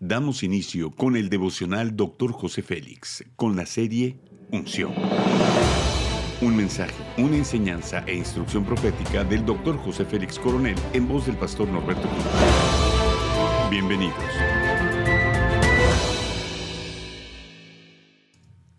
damos 0.00 0.42
inicio 0.42 0.90
con 0.90 1.16
el 1.16 1.30
devocional 1.30 1.96
Dr. 1.96 2.32
José 2.32 2.62
Félix, 2.62 3.24
con 3.36 3.56
la 3.56 3.66
serie 3.66 4.18
Unción. 4.50 4.92
Un 6.40 6.54
mensaje, 6.54 6.94
una 7.16 7.36
enseñanza 7.36 8.04
e 8.06 8.14
instrucción 8.14 8.64
profética 8.64 9.24
del 9.24 9.44
Dr. 9.44 9.76
José 9.78 10.04
Félix 10.04 10.38
Coronel 10.38 10.76
en 10.92 11.08
voz 11.08 11.26
del 11.26 11.36
pastor 11.36 11.66
Norberto 11.68 12.08
Cruz. 12.08 12.24
Bienvenidos. 13.70 14.14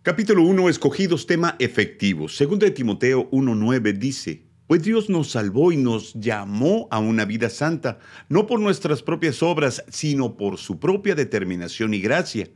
Capítulo 0.04 0.44
1, 0.44 0.70
escogidos 0.70 1.26
tema 1.26 1.56
efectivo. 1.60 2.30
Segundo 2.30 2.66
de 2.66 2.72
Timoteo 2.72 3.30
1.9 3.32 3.98
dice, 3.98 4.47
pues 4.68 4.84
Dios 4.84 5.10
nos 5.10 5.32
salvó 5.32 5.72
y 5.72 5.78
nos 5.78 6.14
llamó 6.14 6.88
a 6.92 7.00
una 7.00 7.24
vida 7.24 7.50
santa, 7.50 8.00
no 8.28 8.48
por 8.48 8.60
nuestras 8.60 9.02
propias 9.02 9.42
obras, 9.42 9.84
sino 9.90 10.36
por 10.36 10.58
su 10.58 10.78
propia 10.78 11.16
determinación 11.16 11.94
y 11.94 12.02
gracia. 12.02 12.50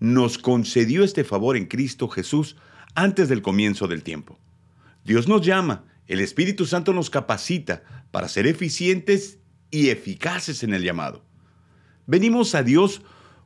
Nos 0.00 0.38
concedió 0.38 1.04
este 1.04 1.24
favor 1.24 1.58
en 1.58 1.66
Cristo 1.66 2.08
Jesús 2.08 2.56
antes 2.94 3.28
del 3.28 3.42
comienzo 3.42 3.86
del 3.86 4.02
tiempo. 4.02 4.38
Dios 5.04 5.28
nos 5.28 5.44
llama, 5.44 5.84
el 6.06 6.20
Espíritu 6.20 6.64
Santo 6.64 6.94
nos 6.94 7.10
capacita 7.10 7.82
para 8.10 8.28
ser 8.28 8.46
eficientes 8.46 9.38
y 9.70 9.90
eficaces 9.90 10.62
en 10.62 10.72
el 10.72 10.82
llamado. 10.82 11.22
Venimos 12.06 12.54
a 12.54 12.62
Dios 12.62 13.02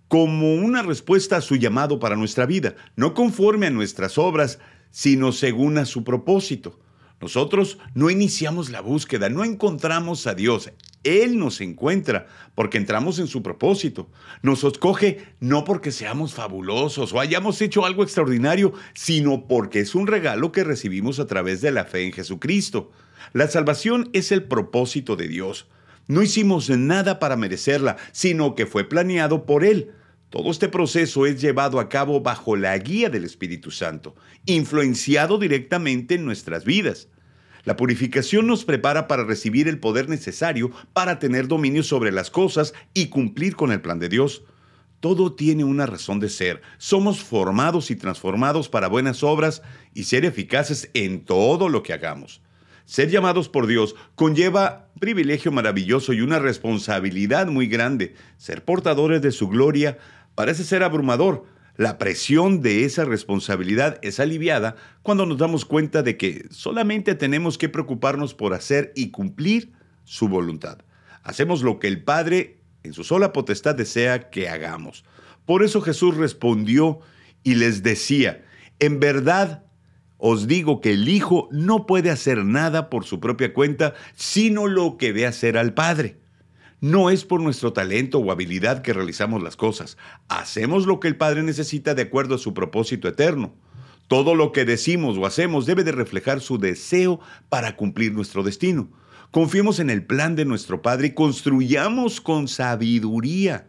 como 0.07 0.55
una 0.55 0.83
respuesta 0.83 1.39
a 1.39 1.41
su 1.41 1.57
llamado 1.57 1.99
para 1.99 2.15
nuestra 2.15 2.47
vida, 2.47 2.77
no 2.95 3.15
conforme 3.15 3.67
a 3.67 3.71
nuestras 3.71 4.17
obras, 4.17 4.61
sino 4.93 5.33
según 5.33 5.79
a 5.79 5.87
su 5.87 6.05
propósito. 6.05 6.79
Nosotros 7.23 7.79
no 7.95 8.11
iniciamos 8.11 8.71
la 8.71 8.81
búsqueda, 8.81 9.29
no 9.29 9.45
encontramos 9.45 10.27
a 10.27 10.35
Dios. 10.35 10.73
Él 11.05 11.39
nos 11.39 11.61
encuentra 11.61 12.27
porque 12.57 12.79
entramos 12.79 13.21
en 13.21 13.29
su 13.29 13.45
propósito. 13.45 14.11
Nos 14.43 14.65
escoge 14.65 15.25
no 15.39 15.63
porque 15.63 15.93
seamos 15.93 16.35
fabulosos 16.35 17.13
o 17.13 17.21
hayamos 17.21 17.63
hecho 17.63 17.87
algo 17.87 18.03
extraordinario, 18.03 18.73
sino 18.93 19.47
porque 19.47 19.79
es 19.79 19.95
un 19.95 20.09
regalo 20.09 20.51
que 20.51 20.65
recibimos 20.65 21.21
a 21.21 21.29
través 21.29 21.61
de 21.61 21.71
la 21.71 21.85
fe 21.85 22.07
en 22.07 22.13
Jesucristo. 22.13 22.91
La 23.33 23.47
salvación 23.47 24.11
es 24.13 24.33
el 24.33 24.43
propósito 24.43 25.15
de 25.15 25.29
Dios. 25.29 25.69
No 26.09 26.23
hicimos 26.23 26.71
nada 26.71 27.21
para 27.21 27.37
merecerla, 27.37 27.99
sino 28.11 28.57
que 28.57 28.67
fue 28.67 28.83
planeado 28.83 29.47
por 29.47 29.65
Él. 29.65 29.93
Todo 30.29 30.51
este 30.51 30.69
proceso 30.69 31.27
es 31.27 31.41
llevado 31.41 31.79
a 31.79 31.89
cabo 31.89 32.21
bajo 32.21 32.57
la 32.57 32.77
guía 32.79 33.11
del 33.11 33.25
Espíritu 33.25 33.71
Santo, 33.71 34.17
influenciado 34.45 35.39
directamente 35.39 36.17
en 36.17 36.25
nuestras 36.25 36.65
vidas. 36.65 37.09
La 37.65 37.77
purificación 37.77 38.47
nos 38.47 38.65
prepara 38.65 39.07
para 39.07 39.25
recibir 39.25 39.69
el 39.69 39.79
poder 39.79 40.09
necesario 40.09 40.73
para 40.93 41.19
tener 41.19 41.47
dominio 41.47 41.83
sobre 41.83 42.11
las 42.11 42.31
cosas 42.31 42.75
y 42.93 43.07
cumplir 43.07 43.55
con 43.55 43.71
el 43.71 43.81
plan 43.81 44.01
de 44.01 44.09
Dios. 44.09 44.43
Todo 44.99 45.35
tiene 45.35 45.65
una 45.65 45.87
razón 45.87 46.21
de 46.21 46.29
ser. 46.29 46.63
Somos 46.79 47.23
formados 47.23 47.91
y 47.91 47.97
transformados 47.97 48.69
para 48.69 48.89
buenas 48.89 49.23
obras 49.23 49.63
y 49.95 50.05
ser 50.05 50.25
eficaces 50.25 50.91
en 50.95 51.25
todo 51.25 51.69
lo 51.69 51.83
que 51.83 51.93
hagamos. 51.93 52.41
Ser 52.85 53.11
llamados 53.11 53.49
por 53.49 53.67
Dios 53.67 53.95
conlleva 54.17 54.89
privilegio 54.99 55.53
maravilloso 55.53 56.13
y 56.13 56.21
una 56.21 56.39
responsabilidad 56.39 57.47
muy 57.47 57.69
grande. 57.69 58.15
Ser 58.39 58.65
portadores 58.65 59.23
de 59.23 59.31
su 59.31 59.49
gloria 59.49 59.99
parece 60.35 60.65
ser 60.65 60.83
abrumador, 60.83 61.47
la 61.77 61.99
presión 61.99 62.61
de 62.61 62.85
esa 62.85 63.05
responsabilidad 63.05 63.99
es 64.03 64.21
aliviada 64.21 64.77
cuando 65.03 65.25
nos 65.27 65.39
damos 65.39 65.65
cuenta 65.65 66.03
de 66.03 66.17
que 66.17 66.47
solamente 66.51 67.15
tenemos 67.15 67.57
que 67.57 67.69
preocuparnos 67.69 68.35
por 68.35 68.53
hacer 68.53 68.93
y 68.95 69.11
cumplir 69.11 69.73
su 70.05 70.29
voluntad. 70.29 70.79
Hacemos 71.23 71.63
lo 71.63 71.79
que 71.79 71.89
el 71.89 72.03
Padre 72.03 72.61
en 72.83 72.93
su 72.93 73.05
sola 73.05 73.33
potestad 73.33 73.75
desea 73.75 74.29
que 74.31 74.49
hagamos. 74.49 75.05
Por 75.47 75.63
eso 75.63 75.81
Jesús 75.81 76.17
respondió 76.17 77.01
y 77.43 77.55
les 77.55 77.83
decía, 77.83 78.45
en 78.79 79.01
verdad 79.01 79.65
os 80.19 80.47
digo 80.47 80.81
que 80.81 80.93
el 80.93 81.09
Hijo 81.09 81.49
no 81.51 81.87
puede 81.87 82.11
hacer 82.11 82.45
nada 82.45 82.91
por 82.91 83.05
su 83.05 83.19
propia 83.19 83.53
cuenta, 83.53 83.95
sino 84.15 84.69
lo 84.69 84.97
que 84.97 85.13
ve 85.13 85.27
hacer 85.27 85.59
al 85.59 85.75
Padre. 85.75 86.22
No 86.83 87.11
es 87.11 87.25
por 87.25 87.41
nuestro 87.41 87.73
talento 87.73 88.19
o 88.19 88.33
habilidad 88.33 88.83
que 88.83 88.93
realizamos 88.93 89.41
las 89.41 89.55
cosas. 89.55 89.97
Hacemos 90.27 90.85
lo 90.85 90.99
que 90.99 91.07
el 91.07 91.15
Padre 91.15 91.45
necesita 91.45 91.95
de 91.95 92.03
acuerdo 92.03 92.35
a 92.35 92.39
su 92.39 92.55
propósito 92.55 93.07
eterno. 93.07 93.55
Todo 94.09 94.35
lo 94.35 94.51
que 94.51 94.65
decimos 94.65 95.17
o 95.17 95.25
hacemos 95.25 95.65
debe 95.65 95.85
de 95.85 95.93
reflejar 95.93 96.41
su 96.41 96.59
deseo 96.59 97.21
para 97.49 97.77
cumplir 97.77 98.13
nuestro 98.13 98.43
destino. 98.43 98.91
Confiemos 99.31 99.79
en 99.79 99.91
el 99.91 100.05
plan 100.05 100.35
de 100.35 100.45
nuestro 100.45 100.83
Padre 100.83 101.07
y 101.07 101.15
construyamos 101.15 102.21
con 102.21 102.49
sabiduría. 102.49 103.69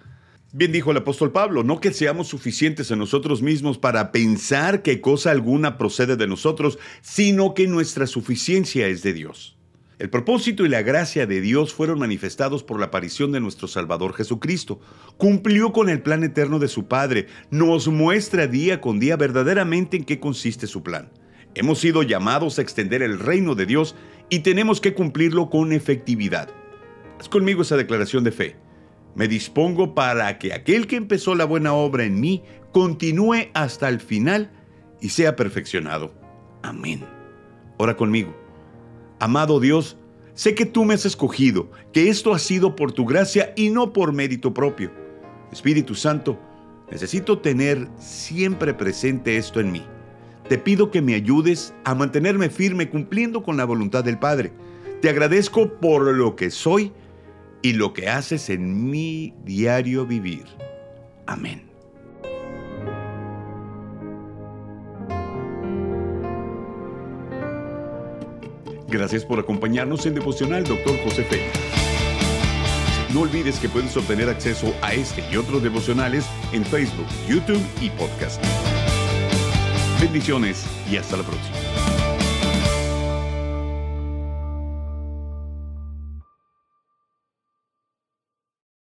Bien 0.51 0.71
dijo 0.71 0.89
el 0.89 0.97
apóstol 0.97 1.31
Pablo, 1.31 1.63
no 1.63 1.79
que 1.79 1.93
seamos 1.93 2.29
suficientes 2.29 2.89
en 2.89 2.97
nosotros 2.97 3.43
mismos 3.43 3.77
para 3.77 4.11
pensar 4.11 4.81
que 4.81 5.01
cosa 5.01 5.29
alguna 5.29 5.77
procede 5.77 6.15
de 6.15 6.25
nosotros, 6.25 6.79
sino 7.03 7.53
que 7.53 7.67
nuestra 7.67 8.07
suficiencia 8.07 8.87
es 8.87 9.03
de 9.03 9.13
Dios. 9.13 9.55
El 9.99 10.09
propósito 10.09 10.65
y 10.65 10.69
la 10.69 10.81
gracia 10.81 11.27
de 11.27 11.39
Dios 11.39 11.73
fueron 11.73 11.99
manifestados 11.99 12.63
por 12.63 12.79
la 12.79 12.87
aparición 12.87 13.31
de 13.31 13.39
nuestro 13.39 13.67
Salvador 13.67 14.13
Jesucristo. 14.13 14.79
Cumplió 15.17 15.71
con 15.71 15.87
el 15.87 16.01
plan 16.01 16.23
eterno 16.23 16.57
de 16.57 16.67
su 16.67 16.87
Padre, 16.87 17.27
nos 17.51 17.87
muestra 17.87 18.47
día 18.47 18.81
con 18.81 18.99
día 18.99 19.17
verdaderamente 19.17 19.97
en 19.97 20.03
qué 20.03 20.19
consiste 20.19 20.65
su 20.65 20.81
plan. 20.81 21.11
Hemos 21.53 21.79
sido 21.79 22.01
llamados 22.01 22.57
a 22.57 22.63
extender 22.63 23.03
el 23.03 23.19
reino 23.19 23.53
de 23.53 23.67
Dios 23.67 23.95
y 24.29 24.39
tenemos 24.39 24.81
que 24.81 24.95
cumplirlo 24.95 25.51
con 25.51 25.71
efectividad. 25.71 26.49
Haz 27.19 27.29
conmigo 27.29 27.61
esa 27.61 27.77
declaración 27.77 28.23
de 28.23 28.31
fe. 28.31 28.55
Me 29.15 29.27
dispongo 29.27 29.93
para 29.93 30.39
que 30.39 30.53
aquel 30.53 30.87
que 30.87 30.95
empezó 30.95 31.35
la 31.35 31.45
buena 31.45 31.73
obra 31.73 32.03
en 32.03 32.19
mí 32.19 32.41
continúe 32.71 33.49
hasta 33.53 33.89
el 33.89 33.99
final 33.99 34.51
y 34.99 35.09
sea 35.09 35.35
perfeccionado. 35.35 36.15
Amén. 36.63 37.05
Ora 37.77 37.95
conmigo. 37.95 38.42
Amado 39.23 39.61
Dios, 39.61 39.95
sé 40.33 40.53
que 40.53 40.65
tú 40.65 40.83
me 40.83 40.95
has 40.95 41.05
escogido, 41.05 41.71
que 41.93 42.09
esto 42.09 42.33
ha 42.33 42.39
sido 42.39 42.75
por 42.75 42.91
tu 42.91 43.05
gracia 43.05 43.53
y 43.55 43.69
no 43.69 43.93
por 43.93 44.11
mérito 44.11 44.53
propio. 44.53 44.91
Espíritu 45.49 45.95
Santo, 45.95 46.37
necesito 46.91 47.39
tener 47.39 47.87
siempre 47.97 48.73
presente 48.73 49.37
esto 49.37 49.61
en 49.61 49.71
mí. 49.71 49.81
Te 50.49 50.57
pido 50.57 50.91
que 50.91 51.01
me 51.01 51.15
ayudes 51.15 51.73
a 51.85 51.95
mantenerme 51.95 52.49
firme 52.49 52.89
cumpliendo 52.89 53.43
con 53.43 53.55
la 53.55 53.63
voluntad 53.63 54.03
del 54.03 54.19
Padre. 54.19 54.51
Te 55.01 55.07
agradezco 55.07 55.69
por 55.79 56.01
lo 56.13 56.35
que 56.35 56.51
soy 56.51 56.91
y 57.61 57.71
lo 57.71 57.93
que 57.93 58.09
haces 58.09 58.49
en 58.49 58.89
mi 58.89 59.33
diario 59.45 60.05
vivir. 60.05 60.43
Amén. 61.27 61.72
Gracias 68.93 69.25
por 69.25 69.39
acompañarnos 69.39 70.05
en 70.05 70.13
Devocional 70.13 70.63
Dr. 70.65 70.95
José 71.03 71.23
Félix. 71.23 71.49
No 73.11 73.21
olvides 73.21 73.59
que 73.59 73.67
puedes 73.67 73.97
obtener 73.97 74.29
acceso 74.29 74.71
a 74.83 74.93
este 74.93 75.23
y 75.31 75.37
otros 75.37 75.63
devocionales 75.63 76.25
en 76.51 76.63
Facebook, 76.63 77.07
YouTube 77.27 77.61
y 77.81 77.89
podcast. 77.89 78.39
Bendiciones 79.99 80.63
y 80.91 80.97
hasta 80.97 81.17
la 81.17 81.23
próxima. 81.23 81.72